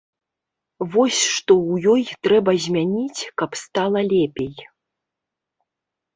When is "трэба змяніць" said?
2.29-3.21